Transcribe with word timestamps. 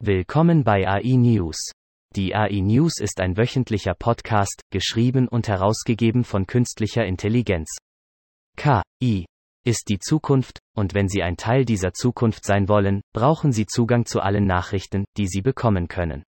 Willkommen 0.00 0.64
bei 0.64 0.88
AI 0.88 1.14
News. 1.16 1.70
Die 2.16 2.34
AI 2.34 2.62
News 2.62 2.98
ist 2.98 3.20
ein 3.20 3.36
wöchentlicher 3.36 3.94
Podcast, 3.94 4.62
geschrieben 4.72 5.28
und 5.28 5.46
herausgegeben 5.46 6.24
von 6.24 6.48
künstlicher 6.48 7.06
Intelligenz. 7.06 7.76
KI 8.56 9.26
ist 9.64 9.88
die 9.88 10.00
Zukunft, 10.00 10.58
und 10.76 10.94
wenn 10.94 11.06
Sie 11.08 11.22
ein 11.22 11.36
Teil 11.36 11.64
dieser 11.64 11.92
Zukunft 11.92 12.44
sein 12.44 12.68
wollen, 12.68 13.02
brauchen 13.14 13.52
Sie 13.52 13.66
Zugang 13.66 14.06
zu 14.06 14.20
allen 14.20 14.46
Nachrichten, 14.46 15.04
die 15.16 15.28
Sie 15.28 15.42
bekommen 15.42 15.86
können. 15.86 16.24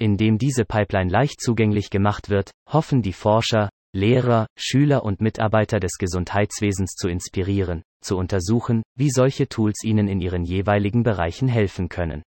Indem 0.00 0.38
diese 0.38 0.64
Pipeline 0.64 1.10
leicht 1.10 1.42
zugänglich 1.42 1.90
gemacht 1.90 2.30
wird, 2.30 2.52
hoffen 2.66 3.02
die 3.02 3.12
Forscher, 3.12 3.68
Lehrer, 3.94 4.46
Schüler 4.56 5.04
und 5.04 5.20
Mitarbeiter 5.20 5.78
des 5.78 5.98
Gesundheitswesens 5.98 6.94
zu 6.94 7.08
inspirieren, 7.08 7.82
zu 8.02 8.16
untersuchen, 8.16 8.82
wie 8.96 9.10
solche 9.10 9.46
Tools 9.48 9.84
ihnen 9.84 10.08
in 10.08 10.20
ihren 10.20 10.44
jeweiligen 10.44 11.02
Bereichen 11.02 11.48
helfen 11.48 11.90
können. 11.90 12.22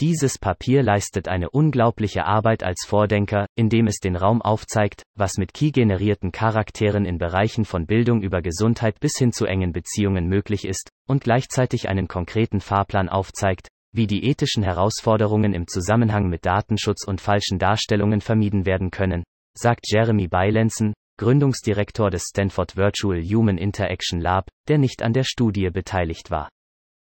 Dieses 0.00 0.38
Papier 0.38 0.84
leistet 0.84 1.26
eine 1.26 1.50
unglaubliche 1.50 2.24
Arbeit 2.24 2.62
als 2.62 2.84
Vordenker, 2.86 3.46
indem 3.56 3.88
es 3.88 3.98
den 3.98 4.14
Raum 4.14 4.40
aufzeigt, 4.40 5.02
was 5.16 5.38
mit 5.38 5.54
Key-generierten 5.54 6.30
Charakteren 6.30 7.04
in 7.04 7.18
Bereichen 7.18 7.64
von 7.64 7.86
Bildung 7.86 8.22
über 8.22 8.42
Gesundheit 8.42 9.00
bis 9.00 9.18
hin 9.18 9.32
zu 9.32 9.46
engen 9.46 9.72
Beziehungen 9.72 10.28
möglich 10.28 10.64
ist, 10.64 10.90
und 11.08 11.24
gleichzeitig 11.24 11.88
einen 11.88 12.06
konkreten 12.06 12.60
Fahrplan 12.60 13.08
aufzeigt, 13.08 13.68
wie 13.92 14.06
die 14.06 14.24
ethischen 14.24 14.62
Herausforderungen 14.62 15.54
im 15.54 15.66
Zusammenhang 15.66 16.28
mit 16.28 16.46
Datenschutz 16.46 17.04
und 17.06 17.20
falschen 17.20 17.58
Darstellungen 17.58 18.20
vermieden 18.20 18.66
werden 18.66 18.90
können, 18.90 19.24
sagt 19.56 19.90
Jeremy 19.90 20.28
Bylenson, 20.28 20.94
Gründungsdirektor 21.18 22.10
des 22.10 22.24
Stanford 22.24 22.76
Virtual 22.76 23.22
Human 23.22 23.58
Interaction 23.58 24.20
Lab, 24.20 24.48
der 24.68 24.78
nicht 24.78 25.02
an 25.02 25.12
der 25.12 25.24
Studie 25.24 25.68
beteiligt 25.70 26.30
war. 26.30 26.48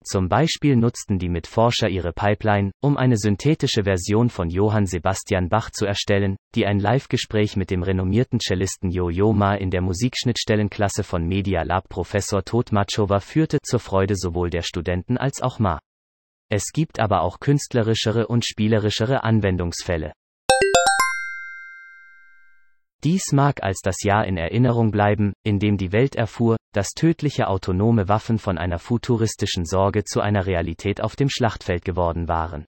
Zum 0.05 0.29
Beispiel 0.29 0.77
nutzten 0.77 1.19
die 1.19 1.31
Mitforscher 1.31 1.89
ihre 1.89 2.13
Pipeline, 2.13 2.73
um 2.83 2.99
eine 2.99 3.17
synthetische 3.17 3.85
Version 3.85 4.29
von 4.29 4.51
Johann 4.51 4.85
Sebastian 4.85 5.49
Bach 5.49 5.71
zu 5.71 5.87
erstellen, 5.87 6.37
die 6.55 6.67
ein 6.67 6.79
Live-Gespräch 6.79 7.57
mit 7.57 7.71
dem 7.71 7.83
renommierten 7.83 8.39
Cellisten 8.39 8.91
Yo-Yo 8.91 9.33
Ma 9.33 9.55
in 9.55 9.71
der 9.71 9.81
Musikschnittstellenklasse 9.81 11.05
von 11.05 11.27
Media 11.27 11.63
Lab 11.63 11.89
Professor 11.89 12.45
Totmachowa 12.45 13.21
führte 13.21 13.61
zur 13.63 13.81
Freude 13.81 14.15
sowohl 14.15 14.51
der 14.51 14.63
Studenten 14.63 15.17
als 15.17 15.41
auch 15.41 15.59
Ma. 15.59 15.79
Es 16.57 16.71
gibt 16.73 17.01
aber 17.01 17.23
auch 17.23 17.41
künstlerischere 17.41 18.29
und 18.29 18.45
spielerischere 18.45 19.25
Anwendungsfälle. 19.25 20.13
Dies 23.03 23.33
mag 23.33 23.65
als 23.65 23.81
das 23.83 24.05
Jahr 24.05 24.25
in 24.25 24.37
Erinnerung 24.37 24.93
bleiben, 24.93 25.33
in 25.43 25.59
dem 25.59 25.79
die 25.79 25.91
Welt 25.91 26.15
erfuhr, 26.15 26.57
dass 26.73 26.91
tödliche 26.91 27.49
autonome 27.49 28.09
Waffen 28.09 28.39
von 28.39 28.57
einer 28.57 28.79
futuristischen 28.79 29.65
Sorge 29.65 30.05
zu 30.05 30.21
einer 30.21 30.47
Realität 30.47 31.01
auf 31.01 31.17
dem 31.17 31.29
Schlachtfeld 31.29 31.85
geworden 31.85 32.29
waren. 32.29 32.67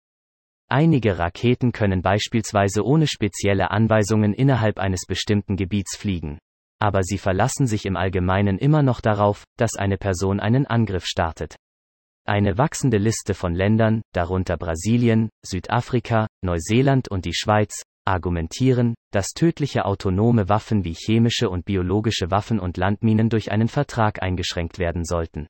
Einige 0.68 1.20
Raketen 1.20 1.70
können 1.70 2.02
beispielsweise 2.02 2.84
ohne 2.84 3.06
spezielle 3.06 3.70
Anweisungen 3.70 4.34
innerhalb 4.34 4.80
eines 4.80 5.02
bestimmten 5.06 5.54
Gebiets 5.54 5.96
fliegen. 5.96 6.40
Aber 6.80 7.04
sie 7.04 7.18
verlassen 7.18 7.68
sich 7.68 7.86
im 7.86 7.96
Allgemeinen 7.96 8.58
immer 8.58 8.82
noch 8.82 9.00
darauf, 9.00 9.44
dass 9.56 9.76
eine 9.76 9.96
Person 9.96 10.40
einen 10.40 10.66
Angriff 10.66 11.06
startet. 11.06 11.54
Eine 12.28 12.58
wachsende 12.58 12.98
Liste 12.98 13.34
von 13.34 13.54
Ländern, 13.54 14.02
darunter 14.12 14.56
Brasilien, 14.56 15.30
Südafrika, 15.44 16.26
Neuseeland 16.42 17.08
und 17.08 17.24
die 17.24 17.34
Schweiz, 17.34 17.82
argumentieren, 18.04 18.96
dass 19.12 19.28
tödliche 19.28 19.84
autonome 19.84 20.48
Waffen 20.48 20.84
wie 20.84 20.94
chemische 20.94 21.48
und 21.48 21.64
biologische 21.64 22.32
Waffen 22.32 22.58
und 22.58 22.78
Landminen 22.78 23.28
durch 23.28 23.52
einen 23.52 23.68
Vertrag 23.68 24.24
eingeschränkt 24.24 24.80
werden 24.80 25.04
sollten. 25.04 25.46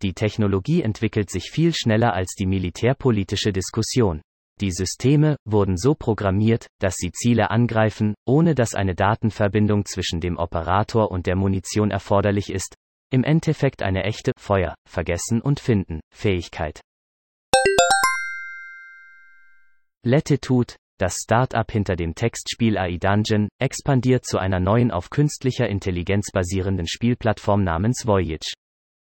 Die 0.00 0.14
Technologie 0.14 0.80
entwickelt 0.80 1.28
sich 1.28 1.50
viel 1.50 1.74
schneller 1.74 2.14
als 2.14 2.34
die 2.38 2.46
militärpolitische 2.46 3.52
Diskussion. 3.52 4.22
Die 4.62 4.72
Systeme 4.72 5.36
wurden 5.44 5.76
so 5.76 5.94
programmiert, 5.94 6.68
dass 6.80 6.94
sie 6.96 7.12
Ziele 7.12 7.50
angreifen, 7.50 8.14
ohne 8.26 8.54
dass 8.54 8.74
eine 8.74 8.94
Datenverbindung 8.94 9.84
zwischen 9.84 10.20
dem 10.20 10.38
Operator 10.38 11.10
und 11.10 11.26
der 11.26 11.36
Munition 11.36 11.90
erforderlich 11.90 12.50
ist, 12.50 12.76
im 13.10 13.24
Endeffekt 13.24 13.82
eine 13.82 14.04
echte 14.04 14.32
Feuer, 14.38 14.74
Vergessen 14.88 15.40
und 15.40 15.60
Finden 15.60 16.00
Fähigkeit. 16.14 16.80
Latitude, 20.04 20.74
das 20.98 21.16
Start-up 21.22 21.70
hinter 21.70 21.96
dem 21.96 22.14
Textspiel 22.14 22.76
AI 22.76 22.98
Dungeon, 22.98 23.48
expandiert 23.60 24.24
zu 24.24 24.38
einer 24.38 24.60
neuen 24.60 24.90
auf 24.90 25.10
künstlicher 25.10 25.68
Intelligenz 25.68 26.30
basierenden 26.32 26.86
Spielplattform 26.86 27.64
namens 27.64 28.06
Voyage. 28.06 28.52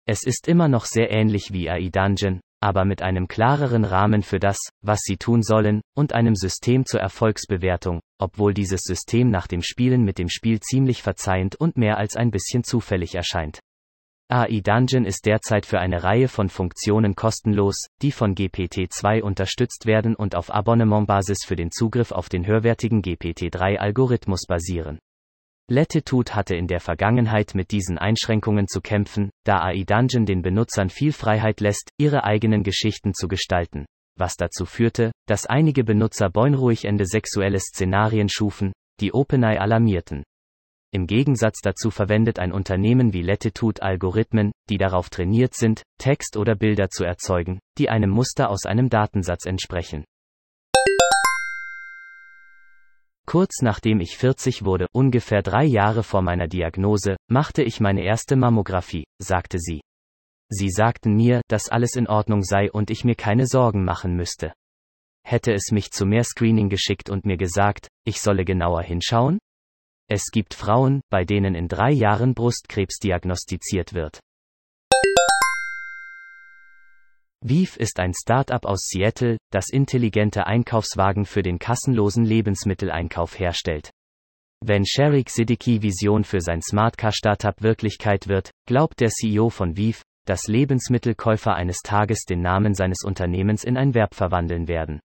Es 0.07 0.23
ist 0.23 0.47
immer 0.47 0.67
noch 0.67 0.85
sehr 0.85 1.11
ähnlich 1.11 1.53
wie 1.53 1.69
AI 1.69 1.89
Dungeon, 1.89 2.41
aber 2.61 2.85
mit 2.85 3.01
einem 3.01 3.27
klareren 3.27 3.85
Rahmen 3.85 4.21
für 4.21 4.39
das, 4.39 4.59
was 4.83 4.99
sie 5.01 5.17
tun 5.17 5.41
sollen, 5.41 5.81
und 5.95 6.13
einem 6.13 6.35
System 6.35 6.85
zur 6.85 6.99
Erfolgsbewertung, 6.99 8.01
obwohl 8.19 8.53
dieses 8.53 8.81
System 8.81 9.29
nach 9.29 9.47
dem 9.47 9.61
Spielen 9.61 10.03
mit 10.03 10.19
dem 10.19 10.29
Spiel 10.29 10.59
ziemlich 10.59 11.01
verzeihend 11.01 11.55
und 11.55 11.77
mehr 11.77 11.97
als 11.97 12.15
ein 12.15 12.31
bisschen 12.31 12.63
zufällig 12.63 13.15
erscheint. 13.15 13.59
AI 14.33 14.61
Dungeon 14.61 15.03
ist 15.03 15.25
derzeit 15.25 15.65
für 15.65 15.81
eine 15.81 16.03
Reihe 16.03 16.29
von 16.29 16.47
Funktionen 16.47 17.15
kostenlos, 17.15 17.87
die 18.01 18.13
von 18.13 18.33
GPT-2 18.33 19.21
unterstützt 19.21 19.85
werden 19.85 20.15
und 20.15 20.35
auf 20.35 20.53
Abonnementbasis 20.53 21.39
für 21.45 21.57
den 21.57 21.69
Zugriff 21.69 22.13
auf 22.13 22.29
den 22.29 22.47
höherwertigen 22.47 23.01
GPT-3-Algorithmus 23.01 24.45
basieren. 24.47 24.99
Latitude 25.69 26.33
hatte 26.33 26.55
in 26.55 26.67
der 26.67 26.79
Vergangenheit 26.79 27.55
mit 27.55 27.71
diesen 27.71 27.97
Einschränkungen 27.97 28.69
zu 28.69 28.79
kämpfen, 28.79 29.31
da 29.43 29.63
AI 29.63 29.83
Dungeon 29.83 30.25
den 30.25 30.41
Benutzern 30.41 30.89
viel 30.89 31.11
Freiheit 31.11 31.59
lässt, 31.59 31.89
ihre 31.97 32.23
eigenen 32.23 32.63
Geschichten 32.63 33.13
zu 33.13 33.27
gestalten, 33.27 33.85
was 34.17 34.37
dazu 34.37 34.63
führte, 34.63 35.11
dass 35.27 35.45
einige 35.45 35.83
Benutzer 35.83 36.29
beunruhig 36.29 36.85
Ende 36.85 37.05
sexuelle 37.05 37.59
Szenarien 37.59 38.29
schufen, 38.29 38.71
die 39.01 39.13
OpenAI 39.13 39.59
alarmierten. 39.59 40.23
Im 40.93 41.07
Gegensatz 41.07 41.61
dazu 41.61 41.89
verwendet 41.89 42.37
ein 42.37 42.51
Unternehmen 42.51 43.13
wie 43.13 43.21
Latitude 43.21 43.81
Algorithmen, 43.81 44.51
die 44.69 44.77
darauf 44.77 45.09
trainiert 45.09 45.53
sind, 45.53 45.83
Text 45.97 46.35
oder 46.35 46.53
Bilder 46.55 46.89
zu 46.89 47.05
erzeugen, 47.05 47.59
die 47.77 47.89
einem 47.89 48.09
Muster 48.09 48.49
aus 48.49 48.65
einem 48.65 48.89
Datensatz 48.89 49.45
entsprechen. 49.45 50.03
Kurz 53.25 53.61
nachdem 53.61 54.01
ich 54.01 54.17
40 54.17 54.65
wurde, 54.65 54.87
ungefähr 54.91 55.41
drei 55.41 55.63
Jahre 55.63 56.03
vor 56.03 56.21
meiner 56.21 56.49
Diagnose, 56.49 57.15
machte 57.29 57.63
ich 57.63 57.79
meine 57.79 58.03
erste 58.03 58.35
Mammographie, 58.35 59.05
sagte 59.17 59.59
sie. 59.59 59.79
Sie 60.49 60.69
sagten 60.69 61.15
mir, 61.15 61.39
dass 61.47 61.69
alles 61.69 61.95
in 61.95 62.07
Ordnung 62.07 62.43
sei 62.43 62.69
und 62.69 62.91
ich 62.91 63.05
mir 63.05 63.15
keine 63.15 63.47
Sorgen 63.47 63.85
machen 63.85 64.17
müsste. 64.17 64.51
Hätte 65.25 65.53
es 65.53 65.71
mich 65.71 65.91
zu 65.91 66.05
mehr 66.05 66.25
Screening 66.25 66.67
geschickt 66.67 67.09
und 67.09 67.25
mir 67.25 67.37
gesagt, 67.37 67.87
ich 68.05 68.19
solle 68.19 68.43
genauer 68.43 68.81
hinschauen? 68.81 69.39
Es 70.13 70.29
gibt 70.29 70.53
Frauen, 70.53 70.99
bei 71.09 71.23
denen 71.23 71.55
in 71.55 71.69
drei 71.69 71.89
Jahren 71.89 72.33
Brustkrebs 72.33 72.99
diagnostiziert 72.99 73.93
wird. 73.93 74.19
Viv 77.41 77.77
ist 77.77 77.97
ein 77.97 78.11
Start-up 78.13 78.65
aus 78.65 78.89
Seattle, 78.89 79.37
das 79.53 79.69
intelligente 79.69 80.47
Einkaufswagen 80.47 81.23
für 81.23 81.43
den 81.43 81.59
kassenlosen 81.59 82.25
Lebensmitteleinkauf 82.25 83.39
herstellt. 83.39 83.89
Wenn 84.59 84.85
Sharik 84.85 85.29
Siddiqui 85.29 85.81
Vision 85.81 86.25
für 86.25 86.41
sein 86.41 86.61
Smartcar-Startup 86.61 87.61
Wirklichkeit 87.61 88.27
wird, 88.27 88.51
glaubt 88.67 88.99
der 88.99 89.11
CEO 89.11 89.49
von 89.49 89.77
Viv, 89.77 90.01
dass 90.25 90.47
Lebensmittelkäufer 90.47 91.53
eines 91.53 91.77
Tages 91.85 92.25
den 92.25 92.41
Namen 92.41 92.73
seines 92.73 93.05
Unternehmens 93.05 93.63
in 93.63 93.77
ein 93.77 93.93
Verb 93.93 94.13
verwandeln 94.13 94.67
werden. 94.67 94.99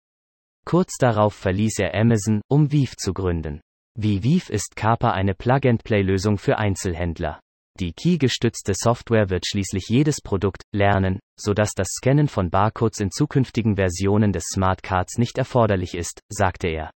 Kurz 0.65 0.97
darauf 0.97 1.35
verließ 1.35 1.77
er 1.77 1.94
Amazon, 1.94 2.41
um 2.49 2.71
Viv 2.71 2.95
zu 2.97 3.13
gründen. 3.13 3.61
Wie 3.97 4.23
Viv 4.23 4.50
ist 4.50 4.75
Kapa 4.75 5.11
eine 5.11 5.33
Plug-and-Play-Lösung 5.33 6.38
für 6.38 6.57
Einzelhändler. 6.57 7.39
Die 7.80 7.94
Key-gestützte 7.94 8.74
Software 8.75 9.30
wird 9.30 9.47
schließlich 9.47 9.86
jedes 9.88 10.19
Produkt 10.19 10.63
lernen, 10.74 11.21
sodass 11.39 11.71
das 11.74 11.88
Scannen 11.92 12.27
von 12.27 12.50
Barcodes 12.50 13.00
in 13.00 13.09
zukünftigen 13.09 13.77
Versionen 13.77 14.33
des 14.33 14.44
Smart 14.53 14.83
Cards 14.83 15.18
nicht 15.18 15.38
erforderlich 15.38 15.95
ist, 15.95 16.19
sagte 16.27 16.68
er. 16.68 16.92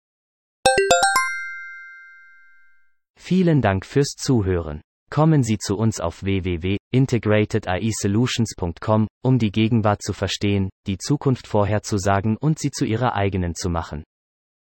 Vielen 3.15 3.61
Dank 3.61 3.85
fürs 3.85 4.15
Zuhören. 4.17 4.81
Kommen 5.11 5.43
Sie 5.43 5.59
zu 5.59 5.77
uns 5.77 5.99
auf 5.99 6.23
www.integratedAIsolutions.com, 6.23 9.07
um 9.23 9.37
die 9.37 9.51
Gegenwart 9.51 10.01
zu 10.01 10.13
verstehen, 10.13 10.71
die 10.87 10.97
Zukunft 10.97 11.45
vorherzusagen 11.45 12.37
und 12.37 12.57
sie 12.57 12.71
zu 12.71 12.85
Ihrer 12.85 13.13
eigenen 13.13 13.53
zu 13.53 13.69
machen. 13.69 14.03